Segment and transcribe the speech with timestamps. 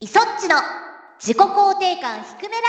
[0.00, 0.54] イソッチの
[1.18, 2.62] 自己肯定感低めラ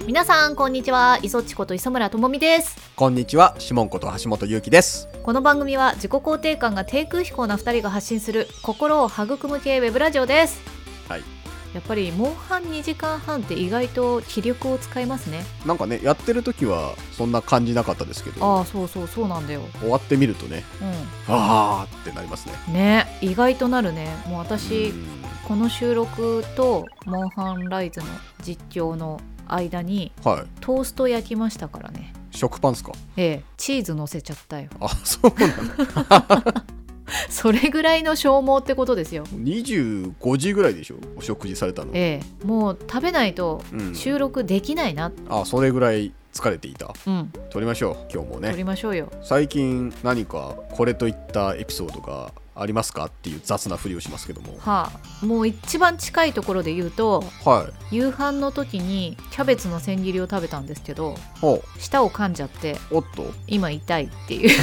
[0.00, 1.20] ジ皆さんこんにちは。
[1.22, 2.76] 磯っちこと磯村智美です。
[2.96, 5.08] こんにちは、シモンこと橋本優希です。
[5.22, 10.60] この番組は自己肯定感が低空飛行な2人が発信する心を育む系ウェブラジオです。
[11.08, 11.39] はい。
[11.74, 15.44] やっぱりモンハン2時間半って意外と気力を使いますね。
[15.64, 19.62] なんかね、やってる時はそんな感じなかったですけど、ああそうそうそうなんだよ。
[19.80, 20.84] 終わってみるとね、う
[21.28, 22.54] あーってなりますね。
[22.70, 24.08] んね意外となるね。
[24.26, 25.06] もう私うん。
[25.46, 28.06] この収録とモンハンライズの
[28.42, 30.44] 実況の間にはい。
[30.60, 32.12] トースト焼きましたからね。
[32.32, 32.92] 食パンっすか？
[33.16, 34.68] ええチーズ乗せちゃったよ。
[34.80, 36.64] あ、そうなの。
[37.28, 40.96] それぐらいの消耗ってことですよ25時ぐらいでしょ？
[41.16, 41.90] お食事されたの。
[41.94, 43.94] ええもう食べないとうん。
[43.94, 46.94] 収録できないなあ、それぐらい疲れていた。
[47.06, 48.54] うん撮りましょう、今日も撮ね。
[48.56, 53.06] りましょうよ最近何かこれといったエピソードがありますか？
[53.06, 54.54] っていう雑なふりをしますけども。
[54.58, 54.90] は
[55.22, 57.96] あもう一番近いところで言うとはい。
[57.96, 62.98] 夕飯の時にキャベツの千切りを食べたんですけどほ舌を噛んじゃってう。
[62.98, 63.26] おっと。
[63.48, 64.50] 今痛いっていう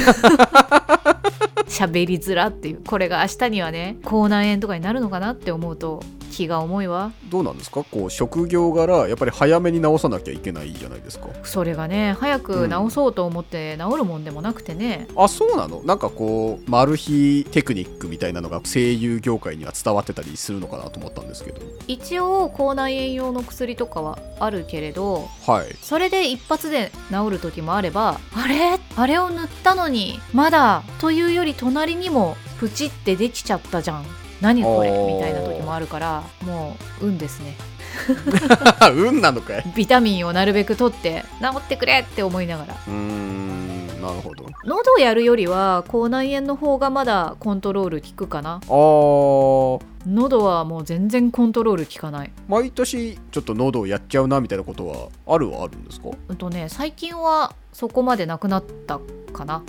[1.68, 2.80] 喋りづらっていう。
[2.86, 6.02] これが明日にはね口内炎とかになるのかなって思うと
[6.38, 7.10] 気が重いわ。
[7.24, 7.82] どうなんですか？
[7.82, 11.26] こう職業柄やっぱり早めに直さなきゃいけないじゃないですか。
[11.42, 15.82] それがね早く治そうと思って治るもんでもなくてね、あそうなの？
[15.82, 21.60] なんかこうマル秘テクニックみたいなのが声優業界には伝わってたりするのかなと思ったんですけど。
[21.88, 25.74] 一応口内炎用の薬とかはあるけれどはい。
[25.82, 28.78] それで一発で治る時もあればあれ？
[28.96, 34.04] あれを塗ったのにまだというより隣にもプチってできちゃったじゃん
[34.40, 34.90] 何これ？
[34.90, 37.56] みたいな時もあるからもう運ですね。
[38.94, 39.64] 運なのかい？
[39.74, 42.74] ビタミンをなるべく取って治ってくれって思いながら。
[42.74, 44.44] うーんなるほど。
[44.64, 48.60] 喉をやるよりは口内炎の方がまだコントロール効くかな。
[48.64, 49.82] あー。
[50.06, 52.30] 喉はもう全然コントロール効かない。
[52.48, 56.10] 毎年ちょっと喉をやっちゃうなみたいなことはあるはあるんですか？
[56.28, 59.00] うんとね最近はそこまでなくなった
[59.32, 59.62] かな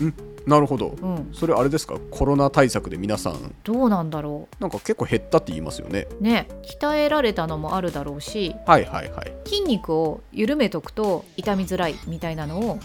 [0.50, 0.96] なるほど。
[1.02, 1.30] うん。
[1.32, 1.96] それあれですか？
[2.12, 3.56] コロナ対策で皆さん。
[3.64, 6.08] どうなんだろなんか結構減ったって言いますよね。
[6.20, 6.48] うね
[6.80, 8.56] 鍛えられたのもあるだろうし。
[8.66, 9.34] はいはいはい。
[9.46, 12.80] 筋肉を緩めとくと痛みづらいみたいなのを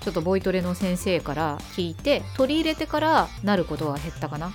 [0.00, 4.52] ちょっとボイトレの先生から聞いて取り入れてからなることは減ったかな。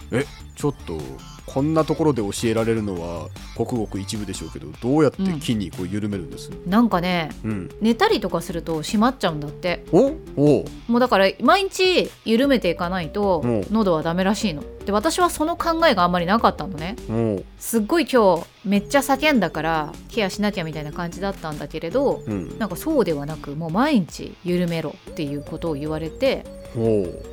[0.56, 0.98] ちょっと
[1.46, 6.50] こんなところで教えられるのはごくごく一部でしょうけどどうやって筋肉を緩めるんです？
[6.68, 9.86] なんかねうん、寝たりとかすると締まっちゃうんだって。
[9.92, 10.66] おお。
[10.88, 14.64] もうだから毎日緩めていかないとうん喉はダメらしいの。
[14.86, 16.96] で私はその考えがあんまりなかったのね。
[17.10, 17.44] お。
[17.60, 22.58] すっごい今日めっちゃ叫んだからケアしなきゃみたいな感じだったんだけれどうん。
[22.60, 26.65] なんかそうではなくもう毎日緩めろっていうことを言われてお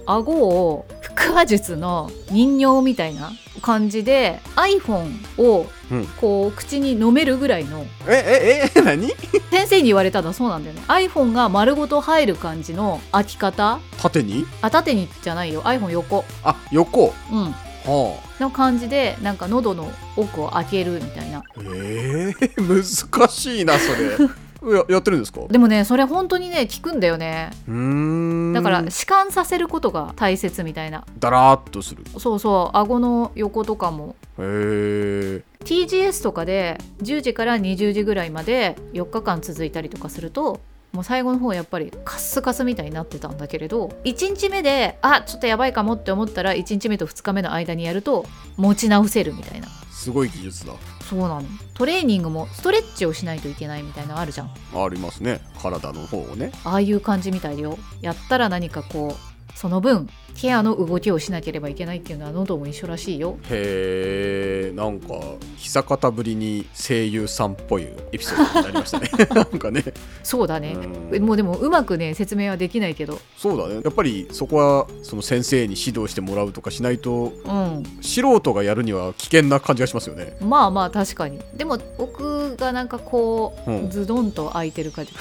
[0.07, 0.87] 顎を
[1.17, 3.31] 腹話術の人形みたいな
[3.61, 5.11] 感じで iPhone
[5.43, 9.09] をうんこう口に飲めるぐらいのえええ何？
[9.51, 10.83] 先生に言われたのはそうなんだよね。
[10.89, 13.79] iPhone が丸ごと入る感じの開き方。
[14.01, 14.47] 縦に？
[14.63, 15.63] あ縦にじゃないよ。
[15.63, 16.25] iPhone 横。
[16.43, 17.13] あ横。
[17.31, 17.55] うん。
[17.85, 21.39] はの感じでなんか喉の奥を開けるみたいな。
[21.39, 21.43] あ
[21.75, 22.83] ええ 難
[23.29, 24.29] しいなそれ
[24.65, 25.41] ややってるんですか？
[25.43, 27.51] うでもねそれ本当にね効くんだよね。
[27.69, 28.53] ーん。
[28.53, 31.05] だから弛緩させることが大切みたいな。
[31.19, 32.05] だらーっとする。
[32.19, 34.17] そうそう顎の横とかも。
[34.39, 40.61] へえ TGS とかで10時から20時ぐらいまで4日間続いたりとかすると
[40.93, 50.73] もう最後の方やっぱりカッスカスみたいになってたんだけれど1日目であちょっとやばいかもって思ったら1日目と2日目の間にやると持ち直せるみたいなすごい技術だ。
[51.09, 51.43] そうなの。
[51.75, 54.51] トレーニングもストレッチをしないといけないみたいなのあるじゃん。
[54.75, 55.41] ありますね。
[55.63, 56.51] 体の方をね。
[56.65, 57.79] ああいう感じみたいだよ。
[58.01, 63.39] やったら何かこうその分ケアの動きをしなければいけないっていうのは喉も一緒らしいよ。
[63.51, 65.15] へえんか
[65.57, 69.11] 久方ぶりに声優さんっぽいエピソードになりましたね。
[69.35, 69.85] なんかね。
[70.23, 70.77] そうだね。
[71.13, 71.25] うん。
[71.25, 73.19] もうでもうまくね説明はできないけど。
[73.37, 73.81] そうだね。
[73.83, 77.83] やっぱりそこはその先生に指導してもらうとかしないとうん。
[78.01, 80.37] 素人がやるには危険な感じがしますよね。
[80.41, 81.39] まあまあ確かに。
[81.57, 83.91] でも僕がなんかこう、うん。
[83.91, 85.13] ズドンと開いてる感じ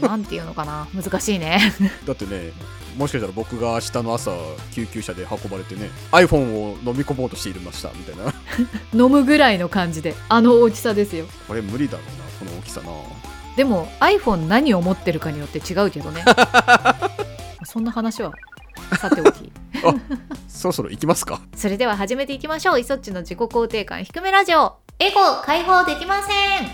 [0.00, 0.88] なんていうのかな。
[0.94, 1.60] 難しいね。
[2.06, 2.52] だってね
[2.96, 4.31] もしかしたら僕が明日の朝
[4.72, 8.32] 救急車で運ばれてね iPhone を飲み込もうとしていましたみたいな。
[9.04, 11.26] 飲むぐらいの感じであの大きさですよ。
[11.48, 12.06] これ無理だろう
[12.46, 12.90] なこの大きさな。
[13.56, 16.24] でも iPhone 何を持ってるかによって違うけどね。
[17.64, 18.32] そんな話は
[18.98, 19.52] さておき。
[20.48, 21.40] そろそろ行きますか？
[21.56, 22.80] それでは始めていきましょう。
[22.80, 24.76] イソッチの自己肯定感低めラジオ。
[24.98, 26.32] エゴ解放できませ
[26.64, 26.68] ん。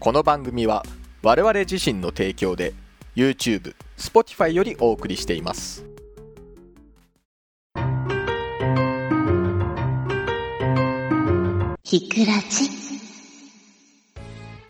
[0.00, 0.82] この番組は
[1.22, 2.74] 我々自身の提供で
[3.14, 5.84] YouTube、Spotify よりお送りしています
[11.92, 12.70] ひくらじ？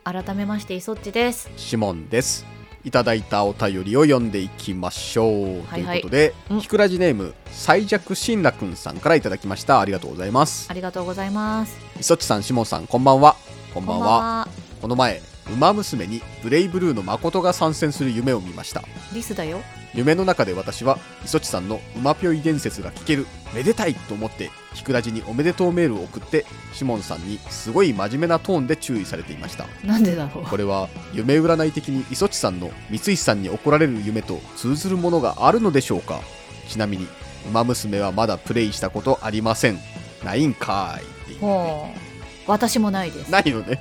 [0.03, 1.49] 改めましていそっちです。
[1.57, 2.45] シモンです。
[2.83, 6.01] いただいたお便りを読んでいきましょう、はいはい。
[6.01, 6.61] ということで、うん。
[6.61, 9.79] ひくらじネーム最弱新楽くんさんからいただきました。
[9.79, 10.69] ありがとうございます。
[10.69, 11.79] ありがとうございます。
[12.01, 13.37] いそっちさんシモンさんこんばんは。
[13.73, 14.07] こんばんは。
[14.07, 14.49] は。
[14.81, 18.83] この前ウマ娘にブレイブルーの誠が参戦する夢を見ました。
[19.13, 19.61] リスだよ。
[19.95, 29.67] 夢の中で私は磯地さんのうまぴょい伝説が聞けるめでたいと思ってひくらじにおめでとうメールを送ってシモンさんにすごい真面目なトーンで注意されていました。
[29.85, 30.45] なんでだろう。
[30.45, 36.23] これは夢占い的に磯地さんの三石さんに怒られる夢と通ずるものがあるのでしょうか。
[36.67, 37.07] ちなみに
[37.47, 39.79] 「ウマ娘」はまだプレイしたことありません。
[40.25, 42.12] ないんかーいっていうほう
[42.47, 43.31] 私もないです。
[43.31, 43.81] ないのね。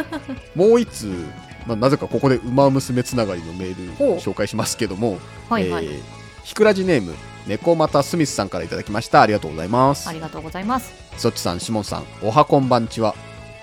[0.54, 1.26] もう一通、
[1.66, 5.18] まあ、なぜかここで「ウマ娘」つながりのメール紹介しますけども
[5.48, 6.18] はいはい、えー
[6.48, 7.14] ひくらじネーム
[7.46, 9.20] 猫又スミスさんからいただきました。
[9.20, 10.08] ありがとうございます。
[10.08, 10.94] ありがとうございます。
[11.18, 13.14] そっちさんしもんさんおはこんばんちは。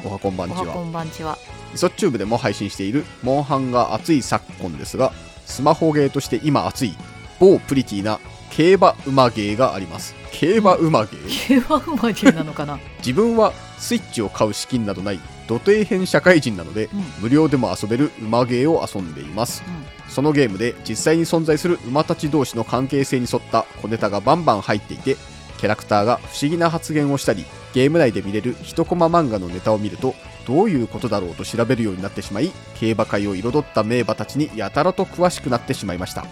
[0.03, 0.68] おはこんばんちは。
[0.68, 1.39] こんばんちは。
[1.74, 5.13] イソッチューブでも配信しているモンハンが熱い昨今ですが
[5.48, 6.95] スマホゲーとして今熱い
[7.39, 8.19] 某プリティな
[8.55, 10.15] 競馬馬ゲーがあります。
[10.31, 12.79] 競馬馬ゲー 競馬馬ゲーなのかな？
[12.99, 17.03] 自分はスイッチを買う資金などない土底辺社会人なのでうん。
[17.21, 19.63] 無料でも遊べる馬ゲーを遊んでいます。
[20.07, 25.17] そのゲームで実際に存在する馬たち同士の関係性に沿った小ネタがバンバン入っていて
[25.57, 30.13] キャラクターが不思議な発言をしたりゲーム内で見れる一コマ漫画のネタを見ると
[30.45, 36.25] どういうことだろうと調べるようになってしまい競馬界を彩った名馬たちにやたらと詳しくなってしまいました。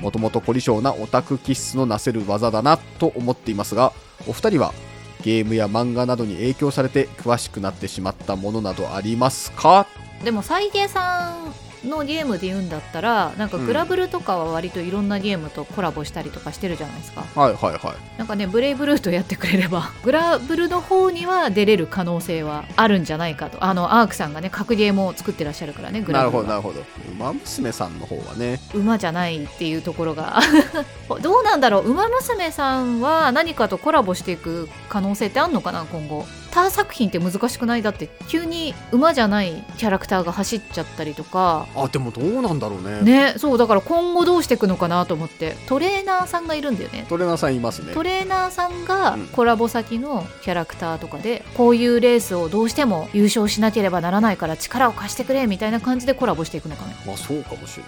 [0.00, 3.92] もともと凝り性なオタク気質のなせる技だなと思っていますが
[4.26, 4.74] お二人は
[5.22, 9.86] ゲームや漫画などに影響されて詳しくなってしまったものなどありますか？
[10.22, 11.54] でもサイゲーさん
[11.84, 17.22] のゲームで言うんだったらなんかグラブルとかは割といろんなゲームとコラボしたりとかしてるじゃないですか。
[17.34, 18.18] はいはいはい。
[18.18, 23.62] なんかねブレイブルートやってくれれば グラブルの方には出れる可能性はあるんじゃないかと。
[23.64, 26.60] あのアークさんがね格ゲーも作ってらっしゃるからねグなるラブルは。
[26.62, 27.24] ほどなるほど。
[27.24, 28.60] 馬娘さんの方はね。
[28.74, 30.40] 馬じゃないっていうところが。
[31.22, 31.90] どうなんだろう。
[31.90, 37.82] 馬娘さんは何かとコラボしていく可能性ってあんのかな今後他作品って難しくない？
[37.82, 41.66] だって急に馬じゃないキャラクターが走っちゃったりとか。
[41.74, 43.02] あでもどうなんだろうね。
[43.02, 45.56] ねそうだから今後どうしていくのかなと思って。
[45.66, 47.06] トレーナーさんがいるんだよね。
[47.08, 47.92] トレーナーさんいますね。
[47.92, 49.26] トレーナーさんがうん。
[49.26, 57.84] コラボ先のキャラクターとかでこういうレースをどうしても優勝しなければならないから力を貸してくれみたいな感じでコラボしていくのかねまあそうかもしれ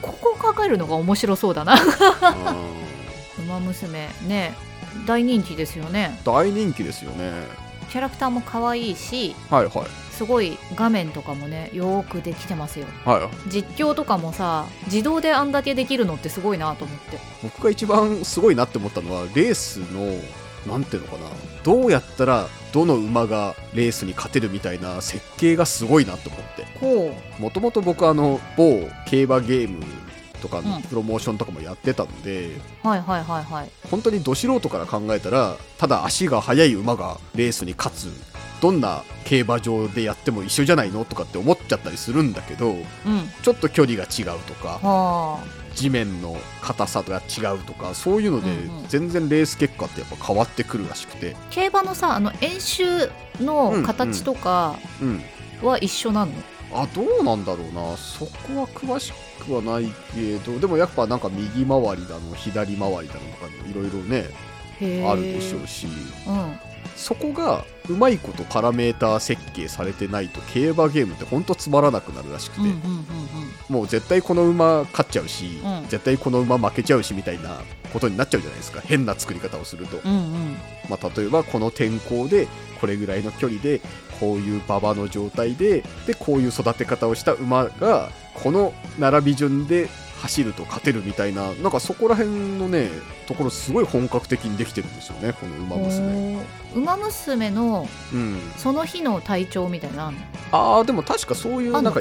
[0.00, 1.74] ここを考えるのが面白そうだな。
[1.74, 1.92] ないね
[3.40, 4.08] ウマ娘。
[4.26, 4.54] ね。
[5.06, 6.16] 大人気ですよね。
[6.18, 9.86] うん大人気ですよねキャラクターも可愛いしはいはい。
[10.10, 12.86] すごい画面とかもねよーくできてますよ。
[13.04, 17.18] はい実況とかもさ自動であんだけできるのってすごいなと思って。
[17.42, 20.06] 僕が一番すごいなって思ったのはレースの
[20.72, 21.28] なんていうのかな。
[21.62, 26.64] どうやったらどの馬がレースに勝てるみたいな設計がすごいなと思って。
[26.80, 29.84] ほもともと僕あの某競馬ゲーム
[30.36, 30.82] とかのうん。
[30.82, 32.50] プロモーションとかもやってたので、
[32.84, 33.70] うはいはいはいはい。
[33.90, 38.08] 本当にど素人から考えたらただ足が速い馬がレースに勝つ。
[38.60, 42.84] どんな競馬場でやっても一緒じゃないのとかって思っちゃったりするんだけどうん。
[43.42, 45.44] ちょっと距離が違うとかは
[45.74, 48.88] 地面の硬さが違うとかそういうのでうんうん。
[48.88, 51.36] 全然レース結果ってやっぱ変わってくるらしくて。
[51.38, 55.22] あ競馬のさあの演習の形とかうん。
[55.62, 56.32] は一緒なの、
[56.72, 57.96] あどうなんだろうな。
[57.96, 59.12] そこは詳し
[59.44, 64.26] くはないけどでもやっぱなんか右回りだの左回りだのとかいろいろね
[65.06, 65.86] あるでしょうし。
[66.26, 66.58] うん。
[66.94, 72.76] そこがうまいことパラメーター設計されてないと競馬ゲームってほんとつまらなくなるらしくて、うんうんうん。
[73.68, 75.88] もう絶対この馬勝っちゃうし、うん。
[75.88, 77.60] 絶対この馬負けちゃうしみたいな
[77.92, 78.80] ことになっちゃうじゃないですか。
[78.80, 80.56] 変な作り方をすると、うんうん。
[80.88, 82.48] まあ、例えばこの天候で
[82.80, 83.82] これぐらいの距離で
[84.20, 89.88] こういう馬場の状態ででこういう育て方をした馬がこの並び順で
[90.22, 92.88] 走ると勝てるみたいななんかそこら辺のね
[93.26, 96.38] ところすごい本格的にできてるんですよねこの馬娘。
[96.74, 100.18] 馬娘のうん、その日の体調みたいなの
[100.52, 101.90] あああでも確かそういうな？
[101.90, 102.00] んか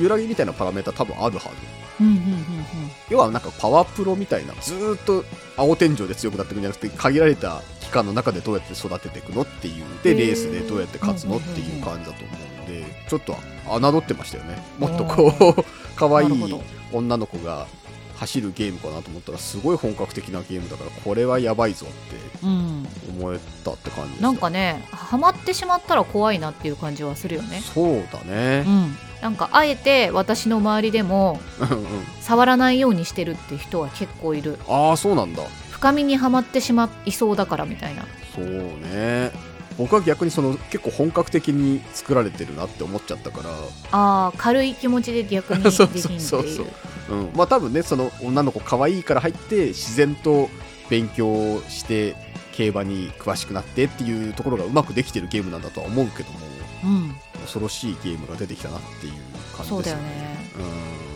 [0.00, 1.48] 揺らぎみたいなパラメータ多分あるはず。
[2.00, 2.24] うんうんうん
[3.08, 5.24] 要はなんかパワープロみたいなずーっと
[5.56, 9.84] 青天井で強くなっていくんじゃなくて限られた期間の中でどうやって育てていくのっていう。
[10.02, 12.34] でレースでどうやって勝つのっていう感じだと思
[12.66, 13.36] うんでちょっと
[13.68, 14.62] 侮ってましたよね。
[14.78, 15.64] もっとこう
[15.96, 16.60] 可愛い
[16.92, 17.66] 女の子が
[18.16, 22.86] 走るゲームかなと思ったらすごい本格的なゲームだからこれはやばいぞってうん。
[23.18, 27.62] 思えたって感じですなんかねハマってしまったら怖いなっていう感じはするよね。
[27.74, 28.64] そうだね。
[28.66, 28.96] うん。
[29.20, 31.86] なんかあえて私の周りでもうんうん。
[32.20, 34.58] 触らないようにしてるって人は結構いる。
[34.68, 35.42] ああそうなんだ
[35.84, 38.06] 深みにはまってしまいそうだからみたいな。
[38.34, 39.30] そうね。
[39.76, 43.50] 僕は逆にその結構本格的に作られてるなって思っちゃったから。
[43.92, 46.66] ああ軽い気持ちで逆にできんって そうそういそう
[47.10, 47.14] う。
[47.14, 50.48] うん、まあ多分ねその女の子可愛いから入って自然と
[50.88, 52.16] 勉強して
[52.52, 56.38] 競馬に詳しくなってっていうところがうまくできてるゲームなんだとは思うけども。
[56.84, 57.16] うん。
[57.42, 59.20] 恐ろしいゲームが出てきたなっていう感
[59.52, 60.02] じですそうだよね。
[60.58, 61.13] うん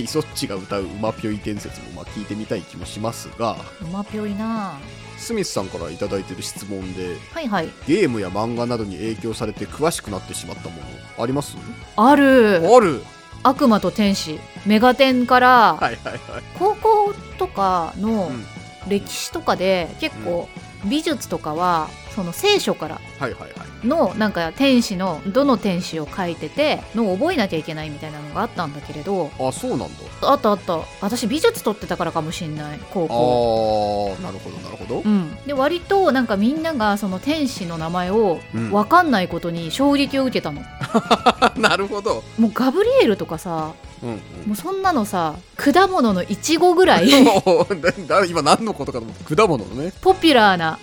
[0.00, 4.74] イソッチが歌う「馬ぴょい伝説」もまあ聞いてみたい気もしますが馬ぴょいな。
[5.18, 7.68] スミスさんから頂いてる質問ではいはい。
[7.88, 11.56] ゲームや漫画などに影響されて詳しくなってしまったものあります？
[11.96, 12.62] ある。
[12.66, 13.02] ある。
[13.42, 14.38] 悪魔と天使。
[14.66, 16.42] メガテンからはいはいはい。
[16.58, 18.46] 高校とかのうん。
[18.88, 20.48] 歴史とかで結構
[20.88, 23.00] 美術とかはその聖書から
[23.84, 29.86] のなんか天使のどの天使を書いててのを覚えなきゃいけないみたいなのがあったんだけれどあそうなんだ。
[30.22, 30.78] あったあった。
[31.02, 35.00] 私美術取ってたからかもしんない高あ校ーなるほどなるほど。
[35.00, 38.70] うん、で割となんかみんながその天使の名前をうん。
[38.70, 40.62] 分かんないことに衝撃を受けたの、
[41.56, 42.22] なるほど。
[42.38, 44.16] もうガブリエルとかさうんうん。
[44.16, 44.20] も
[44.52, 47.08] うそんなのさ果物のイチゴぐらい。
[48.28, 49.92] 今何のことかと思って果物のね。
[50.00, 50.78] ポピュラーな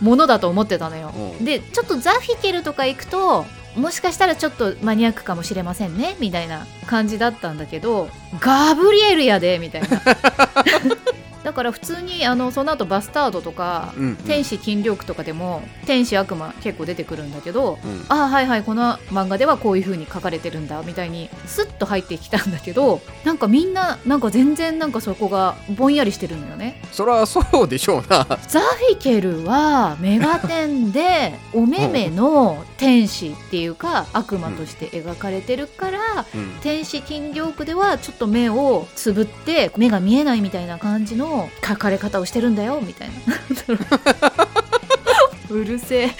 [0.00, 1.44] ものだと思ってたのよ、うん。
[1.44, 3.44] でちょっとザフィケルとか行くと
[3.76, 8.08] もしかしたらちょっとマニアックかもしれませんねみたいな感じだったんだけど
[8.40, 9.88] ガブリエルやでみたいな
[11.44, 14.16] だから普通にあのその後バスタードとか、うんうん。
[14.16, 18.04] 天使金力とかでも天使悪魔結構出てくるんだけどうん。
[18.08, 26.80] ああはいはいこの漫画ではこういう風に書かれてるんだみたいにスッと入ってきたんだけどなんかみんななんか全然なんかそこがぼんやりしてるのよね。
[26.92, 28.26] そりゃそうでしょうな。
[28.48, 36.50] ザフィケルはメガテンで お目目の天使っていうか悪魔として描かれてるからうん。
[36.62, 41.29] 天使金魚区ではちょっと目をつぶって目が見えないみたいな感じの
[41.60, 43.14] 描かれ方をしてるんだよみたいな。
[45.50, 46.10] うるせえ。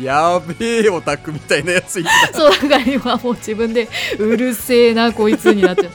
[0.00, 2.10] やべえオタクみたいなやついた。
[2.32, 5.90] そうだから今もう自分でうるせえなこいつになってる。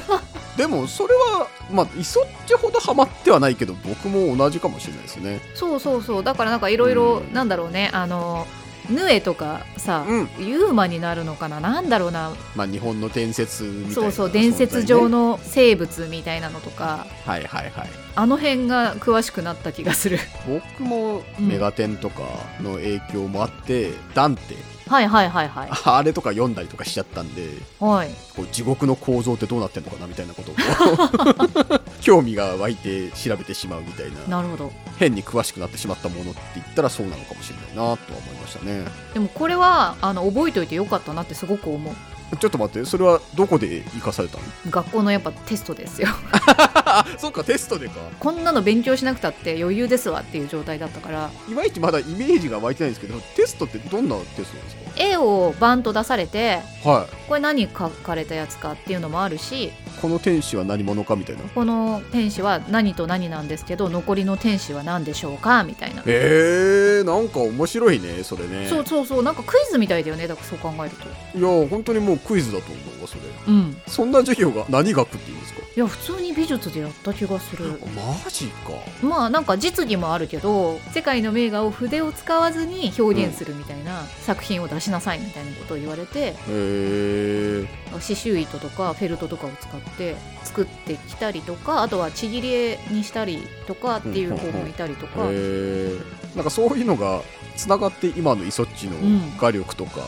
[0.56, 5.40] でもそれはまあイソッチほどハマってはないけど僕も同じかもしれないですね。
[5.54, 6.24] そうそうそう。
[6.24, 7.34] だからなんかいろいろうん。
[7.34, 7.90] なんだろうね。
[7.92, 8.46] あの
[8.90, 10.28] ヌエとかさ、うん。
[10.38, 11.60] ユーマになるのかな？
[11.60, 12.32] なんだろうな。
[12.56, 17.90] まあ日本の伝説みたいなそうそう伝説上のの生物みたいなのとかはいはいはい。
[18.14, 20.18] あの辺が詳しくなった気がする。
[20.48, 22.22] 僕もうんメガテンとか
[22.60, 24.54] の影響もあって、ダンテ
[24.92, 25.68] はいはいはいはい。
[25.84, 27.48] あれとか読んだりとかしちゃったんで
[27.80, 28.10] はい。
[28.36, 30.54] こう地獄の構造ってどうなってんのかなみたいなことを
[32.02, 34.36] 興味が湧いて調べてしまうみたいな。
[34.36, 34.72] なるほど。
[34.98, 38.84] 変に詳しくなってしまったものって言ったらそうなのかもしれないなとは思いましたね。
[39.14, 41.94] でもこれはあの覚えておいてよかったなってすごく思う。
[42.40, 44.44] ちょっと待ってそれはどこで生かされたの？
[44.70, 46.08] 学校のやっぱテストですよ。
[46.32, 47.94] あ そっかテストでか。
[48.18, 51.30] こんなの勉強しなくたって余裕ですわっていう状態だったから。
[51.48, 57.06] いまいちまだイメージが湧いてないんですけどテストってどんなテストなんです絵をバンと出されてかはい。
[57.28, 59.70] これ何書かれたやつかっていうのもあるし
[60.00, 61.42] この天使は何者かみたいな？
[61.42, 65.62] この天使は何と何なんですけど残りの天使は何でしょうか？
[65.64, 68.66] みたいな、えー、なんか面白いねそれね。
[68.68, 71.38] そうそうそうなんかクイズみたいだよねだからそう考えると。
[71.38, 73.20] いや本当にもうクイズだと思うわそれ。
[73.48, 73.76] うん。
[73.86, 75.61] そんな授業が何学っていうんですか？
[75.74, 77.80] いや普通に美術でやった気がする。
[77.96, 78.72] マジか。
[79.02, 95.98] まあなんか実技もあるけど世界の名画を筆を使わずに表現するみたいな作品を出しなさいみたいなことを言われてへえ刺繍糸とかフェルトとかを使って作ってきたりとかあとはちぎり絵にしたりとかっていう子もいたりとか、へえ
[96.34, 97.22] なんかそういうのが
[97.56, 99.36] つながって今のイソッチのうん。
[99.38, 100.00] 画力とか、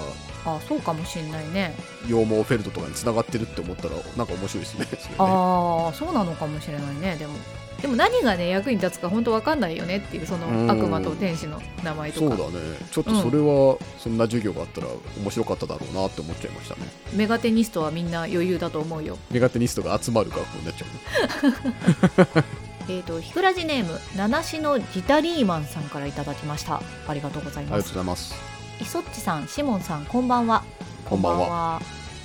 [0.45, 1.75] あそうかもしんないね。
[2.05, 4.87] 羊毛フェルトとかにつながってるって思ったらなんか面白いですね。
[5.19, 7.17] ああそうなのかもしれないね。
[7.17, 7.35] でも
[7.81, 10.71] でも何がね役に立つか本当わかんないよねっていうそのうん。
[10.71, 12.37] 悪魔と天使の名前とか。
[12.37, 12.77] そうだね。
[12.91, 16.83] ちょっとそれはそんな授業があったら面白かっただろうなって思っちゃいましたね。
[17.15, 19.19] メガテニストはみんな余裕だと思うよ。
[19.31, 22.29] メガテニストが集まる学校になっちゃう。
[22.37, 22.45] ね
[22.87, 26.83] えー、とひくらじネーム七しのギタリーマンさんからいただきました。
[27.09, 30.65] ありがとうございありがとうますございますイソッチさんシモンさんこんばんは。
[31.05, 31.81] こんばんは。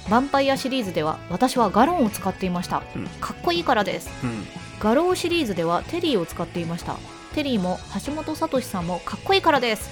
[0.06, 3.08] ヴァンパイアシリーズでは私はガロンを使っていました、うん。
[3.22, 4.10] かっこいいからです。
[4.24, 4.46] うん。
[4.80, 6.98] 餓狼シリーズではテリーを使っていました。
[7.36, 9.89] テリーも橋本聡さんもかっこいいからです。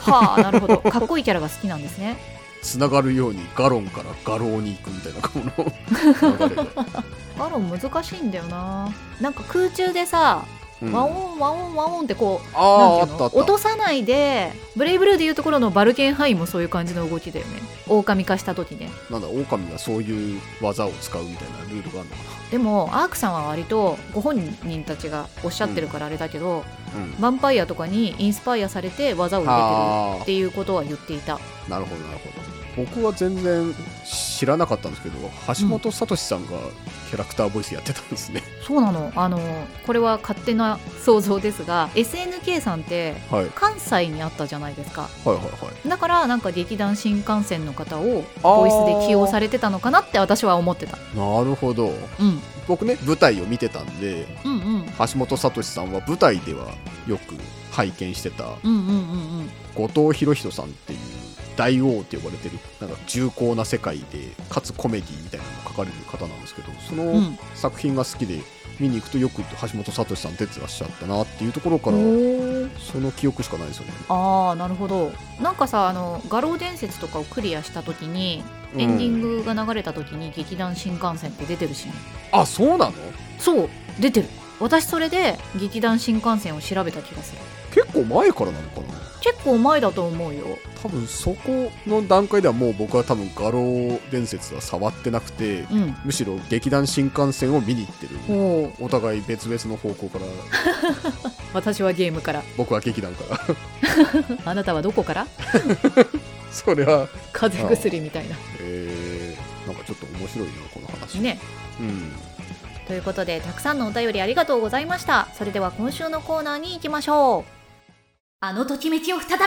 [0.00, 0.78] はあ なるほど。
[0.78, 2.16] かっこいいキャラが好きなんですね。
[2.62, 5.72] つながるようにガロンから餓狼に行くみたいなこの
[7.38, 8.92] ガロン難しいんだよな。
[9.20, 10.44] なんか空中でさ
[10.82, 10.92] うん。
[10.92, 17.60] ワオンワオンワオンってこう落とさないでブレイブルーでいうところのバルケンハインもそういう感じの動きだよね。
[17.88, 18.90] 狼化した時ね。
[19.10, 27.10] なんだ狼がそういう技を使うみたいなルールがあるのかでもアークさんは割とご本人たちがおっしゃってるからあれだけど、なうん。
[27.12, 31.34] ヴァンパイアとかにインスパイアされて技を入れてるあっていうことは言っていた。
[31.34, 32.84] あなるほどなるほど。
[32.84, 33.74] 僕は全然
[34.40, 35.18] 知らなかったんですけど
[35.48, 36.52] 橋本聡さんが
[37.10, 39.12] キャラクターボイスやってたんですね、そうなの。
[39.14, 39.38] あの
[39.86, 45.02] これは勝手な想像ですが SNK さんってはい、関西にあったじゃないですか。
[45.26, 45.50] はいはいは
[45.84, 45.88] い。
[45.88, 51.88] だからなんか劇団新幹線の方をボイスで起用されてたのかなって私は思ってた、なるほど。
[51.88, 54.86] うん、僕ね舞台を見てたんでうんうん。
[54.86, 56.68] 橋本聡さんは舞台では
[57.06, 57.34] よく
[57.72, 59.50] 拝見してたうんうんうんうん。
[59.74, 60.98] 後藤博人さんっていう
[61.60, 62.58] 大王って呼ばれてる。
[62.80, 64.04] なんか重厚な世界で
[64.48, 67.38] かつコメディみたいなのを書かれる方なんですけどそのうん。
[67.54, 68.40] 作品が好きで
[68.78, 71.98] 見に行くとよく橋本聡さん出てらっしゃったなっていうところから
[72.78, 73.92] その記憶しかないですよね。
[74.08, 75.12] ああなるほど。
[75.42, 78.42] なんかさあの画廊伝説とかをクリアした時に
[78.78, 81.92] エンディングが流れた時に劇団新幹線って出てるしね、
[82.32, 82.92] あそうなの？
[83.38, 84.28] そう出てる。
[84.60, 87.42] 私それで劇団新幹線を調べた気がする。
[87.74, 88.89] 結構前からなのかな？
[89.20, 90.58] 結構前だと思うよ。
[90.82, 95.96] 多分そこの段階ではもう僕は多分画廊伝説は触ってなくてうん。
[96.04, 98.72] むしろ劇団新幹線を見に行ってる。
[98.80, 100.24] お互い別々の方向から。
[101.52, 102.42] 私はゲームから。
[102.56, 103.40] 僕は劇団から。
[104.50, 105.26] あなたはどこから？
[106.50, 108.36] それは風邪薬みたいな。
[108.60, 111.18] えー、なんかちょっと面白いなこの話。
[111.20, 111.38] ね。
[111.78, 112.12] うん。
[112.88, 115.28] ということでたくさんのお便りありがとうございました。
[115.36, 117.59] それでは今週のコーナーに行きましょう
[118.42, 119.44] あのときめきを再び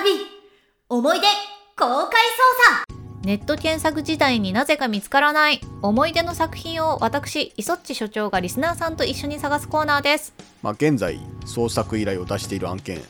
[0.88, 1.26] 思い出
[1.76, 2.12] 公開捜
[2.86, 2.86] 査。
[3.24, 5.62] ネット検索時代になぜか見つからない。
[5.82, 10.36] 思い出の作品を私イソッチ所長がリスナーさんと一緒に探すコーナーです。
[10.62, 13.02] まあ現在捜索依頼を出している案件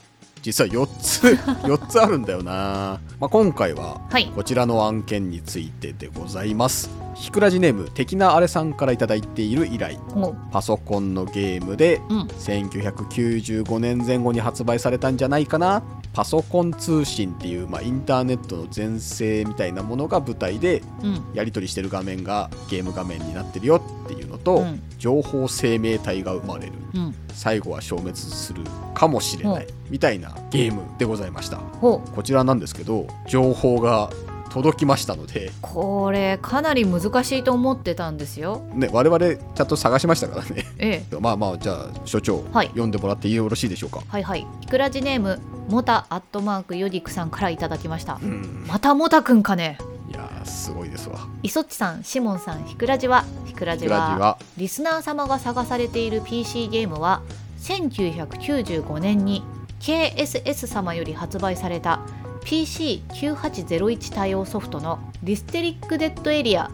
[0.44, 1.22] 実は4つ
[1.66, 4.28] 4つあるんだよな、まあ、今回ははい。
[4.36, 6.90] こちらの案件についてでございます。
[7.16, 10.00] ひくらじネーム的なあれさんから頂いている依頼。
[10.16, 12.22] もうパソコンのゲームでうん。
[12.24, 15.82] 1995年前後に発売されたんじゃないかな
[16.13, 21.23] パソコン通信っていう、まあ、インターネットの全盛みたいなものが舞台でうん。
[21.34, 24.82] やり取りしてる画面がゲーム画面になってるよっていうのと、うん。
[24.99, 26.73] 情報生命体が生まれる。
[26.93, 27.15] うん。
[27.34, 28.62] 最後は消滅する
[28.93, 31.58] かもしれないみたいなゲームでございました。
[31.58, 34.12] こちらなんですけど情報が
[34.54, 38.62] 届きましたので、これかなり難しいと思ってたんですよ。
[38.76, 39.20] ね、我々
[39.56, 40.66] ちゃんと探しましたからね。
[40.78, 41.16] ええ。
[41.20, 42.68] まあまあじゃあ所長、はい。
[42.68, 44.02] 読んでもらってよろしいでしょうか？
[44.08, 44.46] はいはい。
[44.62, 45.39] ひくらじネーム
[45.70, 48.20] モタアットマークヨディクさんからいただきました。
[48.22, 48.66] うん。
[48.68, 49.78] またモタくんかね。
[50.12, 51.18] いやーすごいですわ。
[51.42, 57.22] イソッチさんシモンさんひくらじはひくらじはリスナー様が探されている PC ゲームは
[57.62, 59.44] 1995年に
[59.80, 62.00] KSS 様より発売された
[62.43, 66.69] PC9801 対応ソフトのリステリックデッドエリア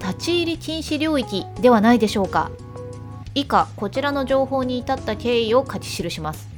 [0.00, 2.50] 立ち入り禁止領域ではないでしょうか。
[3.34, 6.48] 以下こちらの情報に至った経緯を書き記します。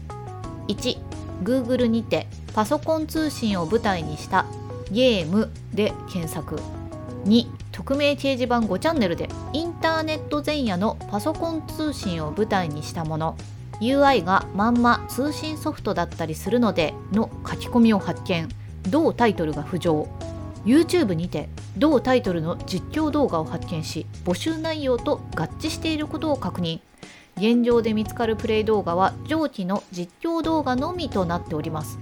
[0.69, 4.47] 1Google にてパソコン通信を舞台にした
[4.91, 6.61] ゲームで検索。
[7.25, 13.37] 2匿名掲示板5チャンネルでインターネット前夜のパソコン通信を舞台にしたもの。
[13.83, 18.49] UI がまんま通信ソフトだったりするのでの書き込みを発見。
[18.89, 20.09] 同タイトルが浮上。
[20.65, 26.81] YouTube にて同タイトルの実況動画を発見し募集内容と合致していることを確認。
[27.37, 31.99] 現状で見つかるプレイ動画は上記の実況動画のみとなっております。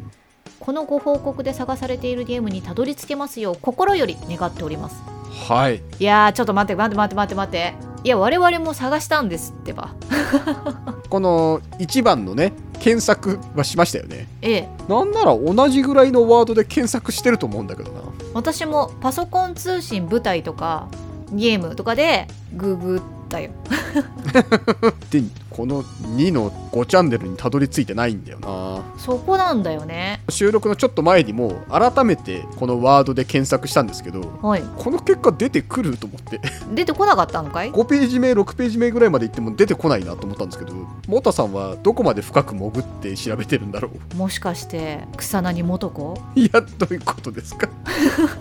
[0.58, 5.02] このご報告で探されているゲームにたどり着けますよう心より願っております。
[5.48, 5.80] はい。
[5.98, 7.74] いやーちょっと待って待って待って待って待って。
[8.04, 9.94] いや我々も探したんですってば
[11.10, 14.26] この1番のね検索はしましたよね。
[14.40, 14.68] ええ。
[14.88, 18.00] なんなら同じぐらいのワードで検索してると思うんだけどな。
[18.32, 20.88] 私もパソコン通信舞台とか
[21.32, 23.50] ゲームとかでググったよ。
[25.10, 28.82] でこの2の5チャンネルにたどり着いてないんだよな。
[28.98, 30.22] そこなんだよね。
[30.28, 34.62] 収録のちょっと前にも改めてこのワードで検索したんですけどはい。
[34.76, 36.40] この結果出てくると思って。
[36.74, 40.72] 出てこなかったのかい？5ページ目6ページ目ぐらいまで行っても出てこないなと思ったんですけど
[41.08, 44.16] モタさんはどこまで深く潜って調べてるんだろう？
[44.16, 46.18] もしかして草薙素子？
[46.36, 47.68] いやどういうことですか？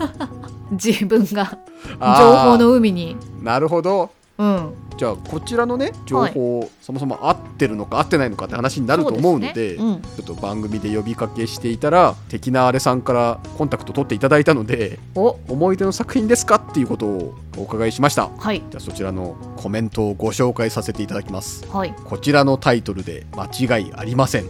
[0.70, 1.58] 自分が
[2.00, 3.16] 情報の海に。
[3.42, 4.74] なるほどうん。
[4.96, 10.02] じゃあこちらのね情報、そもそも合ってるのか合ってないのかって話になると思うのでそうすね。
[10.16, 18.28] ちょっと番組で呼びかけしていたら敵なあれさんからコンタクト取っていただいたので思い出の作品ですかっていうことをお伺いしました。
[18.28, 18.62] はい。
[18.70, 21.66] じゃあそちらのコメントをご紹介させていただきます。
[21.70, 21.94] はい。
[22.04, 24.46] こちらのタイトルで間違いありません。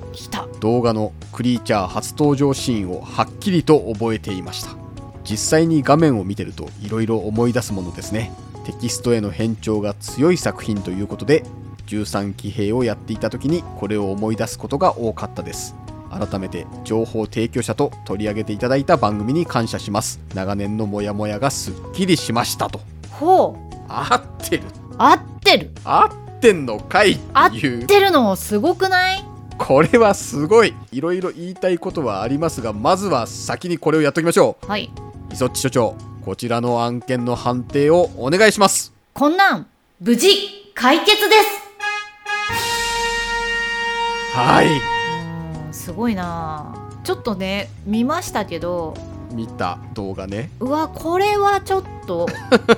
[0.61, 4.71] 動画のクリーチャー初登場シーンをはっきりと覚えていました。
[5.23, 11.45] 実際に画面を見てると色々思い出すものですねテキストへの変調が強い作品ということで
[11.87, 15.75] 13騎兵をやっていた時にこれを思い出すことが多かったです。
[16.11, 20.21] 改めて情報提供者と取り上げていただいた番組に感謝します。
[20.35, 22.81] 長年のモヤモヤがすっきりしましたと。
[23.11, 23.71] ほう。
[23.89, 24.65] 合ってる。
[24.99, 25.71] 合ってる。
[25.85, 29.25] 合ってんのかい合っってるのすごくない？
[29.57, 30.75] これはすごい。
[30.91, 34.91] いろいろ言いたいことはありますがまずは先にこれをやっておきましょはい。
[35.31, 38.93] う磯っち所長こちらの案件の判定をお願いします。
[39.15, 39.67] こんなん、
[40.01, 40.29] 無事、
[40.75, 41.61] 解決です。
[44.35, 45.75] はい。
[45.75, 46.75] すごいな。
[47.05, 48.95] ちょっとね、見ましたけど、
[49.33, 50.51] 見た動画ね。
[50.61, 52.29] うわ、これはちょっと、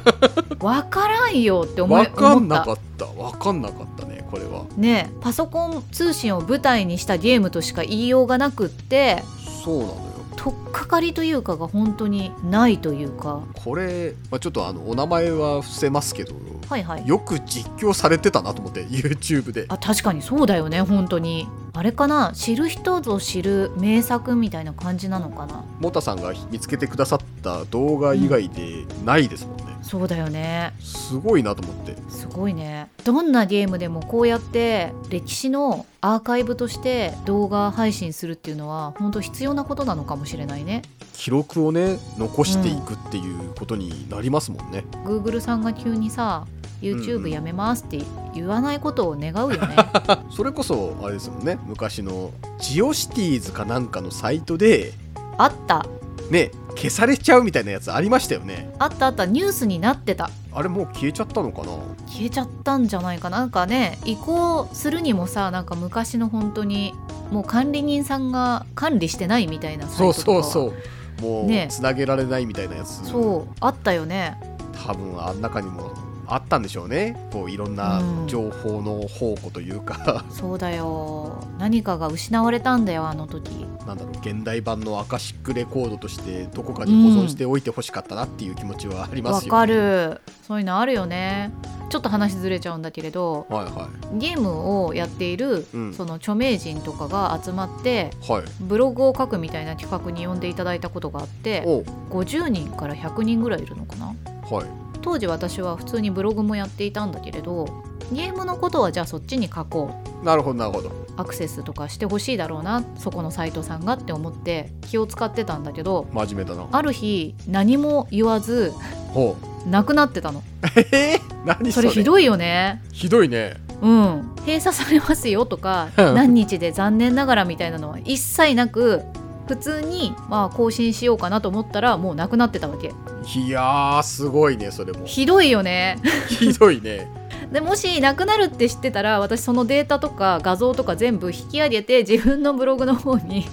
[0.61, 2.63] わからんよって思いわかんな。
[2.63, 3.07] かった。
[3.07, 4.65] わかんなかったねこれは。
[4.77, 9.25] ねパソコン通信を舞台にしたゲームとしか言いようがなくって、
[9.65, 10.12] そうなのよ
[10.43, 16.35] 取っかかりというかが本当にないというか、これ、まあ、ちょっとあのお名前は伏せますけど。
[16.69, 17.07] はいはい。
[17.07, 19.67] よく実況されてたなと思って YouTube で。
[19.69, 21.49] あ確かにそうだよね本当に。
[21.75, 25.65] あれかな知る人ぞ知る名作みたいな感じなのかな。
[25.81, 30.75] モタさんが見つけてくださった動画以外でないですもんね、そうだよね。
[30.81, 31.97] すごいなと思って。
[32.09, 32.91] すごいね。
[33.05, 46.47] どんなゲームでもこうやって歴史のアーカイブとして動画配信するっていうのは本当必要なことなのかもしれないね記録をね残していくっていうことになりますもんね、Google さんが急にさ
[46.83, 47.31] うんう YouTube ん。
[47.31, 48.01] やめますって
[48.35, 49.77] 言わないことを願うよね。
[50.35, 51.59] それこそあれですもんね。
[51.67, 54.93] 昔のジオシティーズかなんかのサイトで
[55.39, 55.87] あった。
[56.31, 58.73] ね消されちゃうみたいなやつありましたよね。
[58.79, 59.27] あったあった。
[59.27, 60.31] ニュースになってた。
[60.53, 61.67] あれもう消えちゃったのかな？
[62.09, 63.39] 消えちゃったんじゃないかな。
[63.41, 66.95] なんかね移行するにもさなんか昔の本当に
[67.31, 70.75] もう管理人さんが管理してないみたいなサそうイトとかそうそう
[71.23, 74.37] もうねつなげられないみたいなやつ、そうあったよね。
[74.85, 75.91] 多分あん中にも
[76.27, 77.17] あったんでしょうね。
[77.33, 78.29] こういろんなうん。
[78.29, 81.45] 情報の宝庫というか、そうだよ。
[81.59, 83.51] 何かが失われたんだよあの時。
[83.87, 84.13] なんだろう。
[84.21, 90.21] 現代版のアカシックレコードとしてどこかに保存しておいてほしかったなっていう気持ちはありますよ、わかる。
[90.47, 91.53] そういうのあるよね。
[91.91, 95.93] ちょっと話ずれちゃうんだけれどはいはゲームをやっている、うん。
[95.93, 98.45] その著名人とかが集まっていはい。
[98.61, 104.07] ブログを書くみたいな企画に呼んでいただいたことがあってお50人から100人ぐらいいるのかな？
[104.07, 107.67] はい当時私は普通にブログもやっていたんだけれど
[108.13, 109.91] ゲームのことはじゃあそっちに書こ
[110.23, 110.25] う。
[110.25, 110.91] なるほどなるほど。
[111.17, 116.67] アクセスとかしてほしいだろうなそこのサイトさんがって思って気を使ってたんだけど真面目だな。
[116.73, 118.73] ある日何も言わず
[119.13, 119.37] ほ
[119.67, 119.69] う。
[119.69, 120.43] なくなってたの。
[120.93, 121.89] えー、何それ？
[121.91, 122.83] それひどいよね。
[122.93, 123.55] ひどいね。
[123.81, 124.31] うん。
[124.47, 129.03] 閉鎖されますよとか何日で残念ながらみたいなのは一切なく
[129.47, 132.93] 普通にまあ更新しようかなと思ったらもうなくなってたわけ。
[133.37, 135.05] いやーすごいねそれも。
[135.05, 135.99] ひどいよね。
[136.29, 137.09] ひどいね
[137.53, 143.47] でもしなくなるって知ってたら私そのデータとか画像とか全部引き上げて自分のブログの方に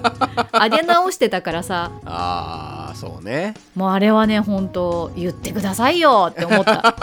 [0.52, 1.92] 上げ直してたからさ。
[2.06, 3.54] あーそうね。
[3.74, 6.94] もうあれはね本当言ってくださいよって思った。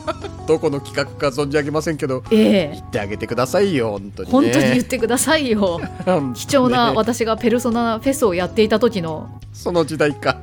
[0.48, 2.70] どこの企画か存じ上げませんけどええ。
[2.72, 4.32] 言ってあげてくださいよ本当にね。
[4.32, 5.78] 本当に言ってくださいよ。
[6.34, 6.96] 貴重なね。
[6.96, 9.28] 私がペルソナフェスをやっていた時の。
[9.52, 10.38] その時代か。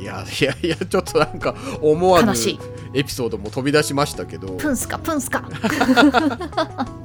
[0.00, 2.58] いやいやいやちょっとなんか思わぬ悲しい
[2.94, 4.48] エピソードも飛び出しましたけど。
[4.54, 5.42] プンスカプンスカ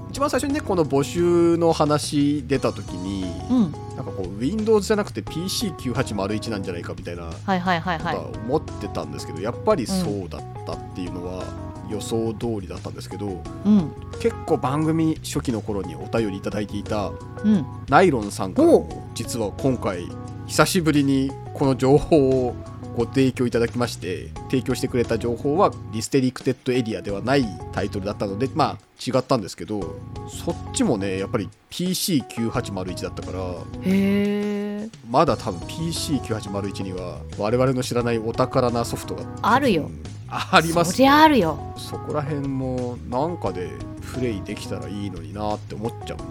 [0.10, 3.72] 一番最初にねこの募集の話出た時にうん。
[3.96, 11.44] なんかこう Windows じゃなくて PC9801 なんじゃないかみたいなはいはいはいことはいは思ってたんですけど、やっぱりそうだったっていうのは
[11.90, 13.92] 予想通りだったんですけどうん。
[14.20, 17.12] 結構番組初期の頃にお便りいただいていた
[17.44, 17.66] うん。
[17.90, 18.70] ナイロンさんから
[19.14, 20.08] 実は今回
[20.48, 22.56] 久しぶりにこの情報を
[22.98, 33.40] ご提供いただきまして提供してくれた情報はリステリクテッドエリアではないタイトルだったのでまあ違ったんですけどそっちもねやっぱり PC9801 だったから
[33.84, 39.84] へえまだ多分 PC9801 には我々の知らないお宝なソフトがあるよ。
[39.84, 40.92] うんあります。
[40.92, 41.58] そりゃあるよ。
[41.78, 43.72] そこら辺もなんかで
[44.14, 46.24] プレイできたらいいのになって思っちゃうな。
[46.26, 46.28] う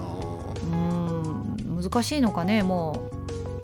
[0.71, 1.83] ーん。
[1.83, 3.09] 難しいのかねも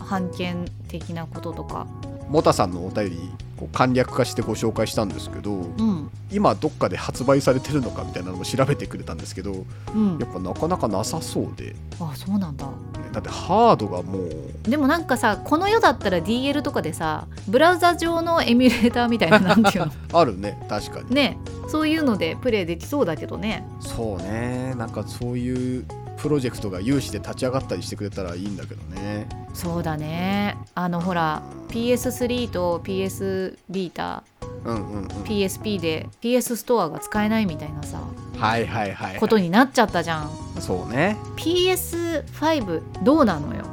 [0.01, 1.87] う判権的なこととか
[2.33, 6.11] モタさんのお便りこう簡略化してご紹介したんですけどうん。
[6.33, 10.16] 今どっかで発売されてるのかみたいなのも調べてくれたんですけどうん。
[10.18, 12.66] やっぱなかなかなさそうで、ねあそうなんだ。
[13.12, 14.31] だってハードがもう
[14.62, 19.92] でもなんかさこの世だったら DL とかでさブラウザ上のエミュレーターみたいな なんていうの？
[20.18, 21.14] あるね確かに。
[21.14, 21.37] ね。
[21.68, 23.62] そういうのでプレイできそうだけどね。
[23.81, 24.75] そうね。
[24.79, 25.85] なんかそういう
[26.23, 29.27] プロジェクトが有志で立ち上がったりしてくれたらいいんだけどね。
[29.55, 30.57] そうだね。
[30.77, 34.23] あのほら PS3 と PS ビータ
[34.65, 35.07] うんうんうん。
[35.25, 38.01] PSP で PS ストアが使えないみたいなさ
[38.39, 40.31] はいはいはい、ことになっちゃったじゃん。
[40.61, 41.17] そうね。
[41.37, 43.65] PS5 どうなのよ？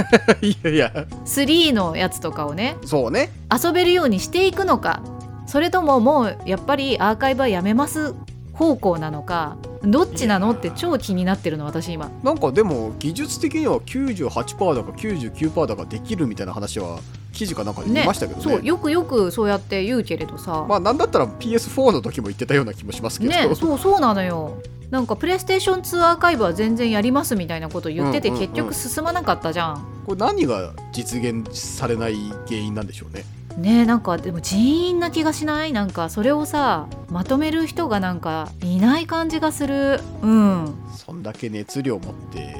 [0.40, 1.06] いやいや。
[1.26, 3.30] 3のやつとかをねそうね。
[3.52, 5.02] 遊べるようにしていくのか。
[5.46, 8.14] それとももうやっぱりアーカイブはやめます
[8.54, 12.10] 方向なのかどっちなのって超気になってるの私今。
[12.22, 16.98] なんかでも技術的には98%だか99%だかできるみたいな話は
[17.32, 18.44] 記事かなんかで見ねましたけどね。
[18.44, 24.58] そうよくよくそうやって言うけれどさ、まあなんだったら PS4 の時も言ってたような気もしますけど、ねそうそうなのよ。
[24.90, 28.48] なんかプレイステーション2アーカイブは全然やりますみたいなこと言ってて、うんうんうん。
[28.48, 29.86] 結局進まなかったじゃん。
[30.04, 32.16] これ何が実現されない
[32.48, 33.24] 原因なんでしょうね
[33.56, 35.72] ねなんかでも人員な気がしない？
[35.72, 40.00] なんかそれをさまとめる人がなんかいない感じがする。
[40.22, 40.74] うん。
[40.96, 42.54] そんだけ熱量を持って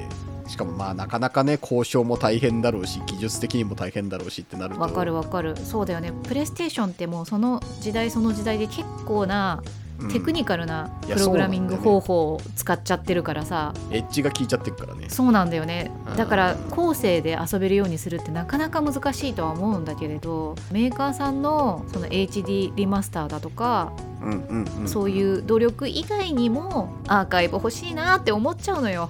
[0.48, 4.80] しかもまあなかなかね交渉も大変だろうし技術的にも大変だろうしってなると。
[4.80, 5.56] わかるわかる。
[5.56, 6.12] そうだよね。
[6.24, 9.70] プレイステーションってもうその時代その時代で結構なうん
[10.08, 13.74] テクニカルなプログラミング方法を使っちゃってるからさ。
[13.90, 15.06] エッジが効いちゃってるからね。
[15.08, 15.90] そうなんだよね。
[16.08, 16.16] うん。
[16.16, 24.88] だから後世で遊べるようにするってなかなか難しいとは思うんだけれどメーカーさんのその HD リマスターだとか、うんうんうん。
[24.88, 29.08] そういう努力以外にもアーカイブ欲しいなって思っちゃうのよ。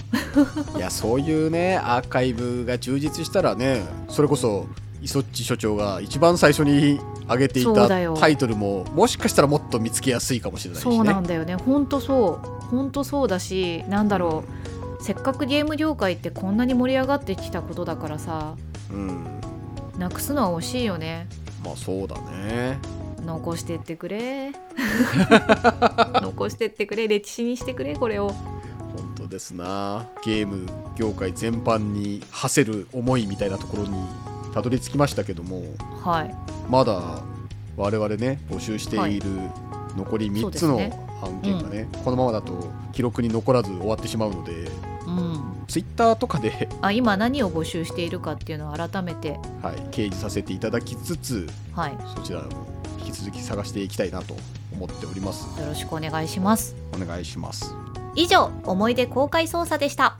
[0.76, 4.66] いやそういうねアーカイブが充実したらねそれこそ
[5.02, 10.94] イソッチ所長が一番最初に挙げていたタイトルももしかしたらもっと見つけやすいかもしれないしね。
[10.96, 11.54] そうなんだよね。
[11.56, 12.66] ほんとそう。
[12.66, 14.44] ほんとそうだしなんだろ
[15.00, 15.02] う。
[15.02, 18.54] せっかくゲーム業界ってこんなに盛り上がってきたことだからさ
[18.90, 19.24] うん。
[19.98, 21.26] なくすのは惜しいよね。
[21.64, 22.78] まあそうだね。
[23.24, 24.52] 残してってくれ。
[26.22, 27.08] 残してってくれ。
[27.08, 28.28] 歴史にしてくれこれを。
[28.28, 30.06] 本当ですな。
[30.24, 33.90] ゲーム業界全般に馳せる思いみたいなところに
[34.52, 35.62] たどり着きましたけども
[36.02, 36.34] はい。
[36.68, 37.22] まだ
[37.76, 39.26] 我々ね募集している
[39.96, 40.78] 残り3つの
[41.22, 42.52] 案件がねこのままだと
[42.92, 44.52] 記録に残らず終わってしまうので
[45.06, 45.64] うん。
[45.66, 51.96] ツイッターとかで、あ今何を募集しているかっていうのを改めてはい、掲示させていただきつつはい。
[52.16, 52.48] そちらも
[52.98, 54.34] 引き続き探していきたいなと
[54.72, 55.60] 思っております。
[55.60, 56.74] よろしくお願いします。
[56.92, 57.72] お願いします。
[58.16, 60.16] 以上思い出公開捜査でした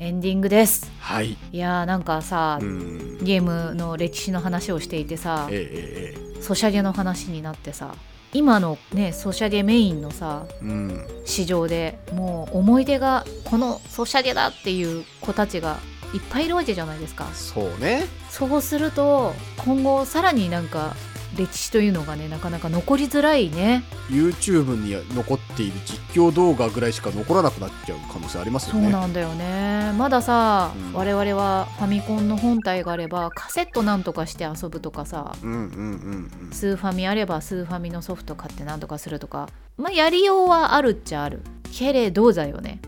[0.00, 0.90] エンディングです。
[1.00, 1.36] はい。
[1.52, 3.18] いやーなんかさ、うん。
[3.22, 7.94] ゲームの歴史の話をしていてさえええソシャゲの話になってさ
[8.32, 11.06] 今のねソシャゲメインのさえうん。
[11.24, 15.78] 市場でもう思い出がこのソシャゲだっていう子たちが
[16.14, 17.26] いっぱいいるわけじゃないですか。
[17.34, 18.04] そうね。
[18.30, 20.94] そうすると今後さらになんか
[21.38, 23.84] 歴史というのがねなかなか残りづらいね。
[24.10, 28.82] YouTube に残っている実況動画ぐらいしか残らなくなっちゃう可能性ありますよね。
[28.82, 29.92] そうなんだよね。
[29.96, 30.92] まださ、うん。
[30.92, 36.50] 我々はファミコンの本体があればカセットなんとかして遊ぶとかさうんうんうんうん。
[36.52, 39.48] スーファミあればスーファミのソフト買ってなんとかするとか。
[39.76, 41.40] まあやりようはあるっちゃある
[41.78, 42.80] けれどだよね。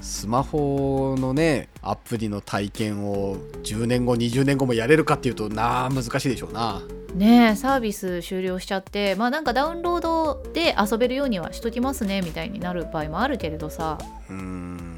[0.00, 6.80] スマホのねアプリの体験を10年後20年後もやれるかっていうとなあ難しいでしょうな。
[7.16, 13.98] ねえサービス終了しちゃってまあなんかダウンロードで遊べるようにはしときますねみたいになる場合もあるけれどさ。
[14.30, 14.90] うーん。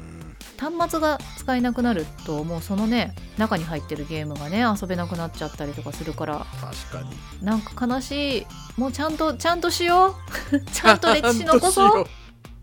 [0.59, 6.45] 端末が使えなくなるともうそのね中に入ってるゲームがね遊べなくなっちゃったりとかするから。
[6.91, 7.45] 確かに。
[7.45, 8.45] なんか悲しい。
[8.77, 10.15] もうちゃんとちゃんとしよ
[10.51, 10.59] う。
[10.71, 12.05] ちゃんと歴史残そう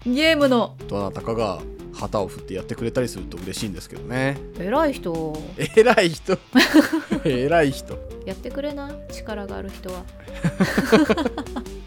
[0.07, 0.77] ゲームの。
[0.81, 1.61] うどなたかが
[1.95, 4.37] 旗を振ってやってくれたりすると嬉しいんですけどね。
[4.59, 5.37] 偉い人。
[5.77, 6.39] 偉い人？
[7.25, 7.99] 偉い人。
[8.27, 10.03] やってくれな力がある人は。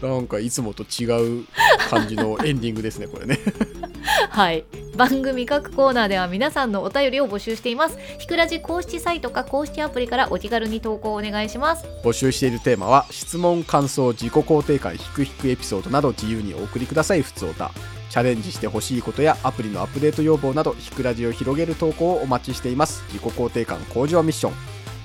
[0.02, 1.44] なんかいつもと違う
[1.90, 3.38] 感じのエンディングですねこれね。
[4.30, 4.64] はい。
[4.96, 7.98] 番組各コーナーでは皆さんのお便りを募集しています。
[8.18, 11.84] ひくらじ公式サイトか公式アプリからお気軽に投稿お願いします。
[12.04, 17.22] 募集しているテーマは質問感想自己肯定感ひくひくエピソードなど自由にお送りください。
[17.22, 17.72] ふつおた
[18.08, 23.02] チャレンジしてほしいことやアプリのアップデート要望などひくラジを広げる投稿をお待ちしています。
[23.12, 24.52] 自己肯定感向上ミッション。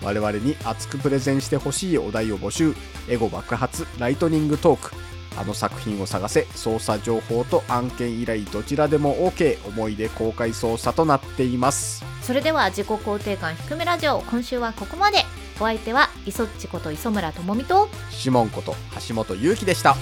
[0.04, 2.74] 我々に熱くプレゼンしてほしいお題を募集。
[3.08, 4.96] エゴ爆発ライトニングトーク。
[5.36, 12.06] あの作品を探せ捜査情報と案件依頼どちらでも OK 思い出公開捜査となっています。
[12.22, 15.26] それでは自己肯定感低めラジオ今週はここまで。
[15.60, 18.76] お相手は磯っちこと磯村智美とシモンこと
[19.08, 19.96] 橋本優希でした。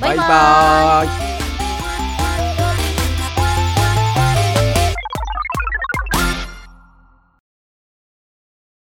[0.00, 0.16] バイバイ。
[0.16, 1.55] バイバーイ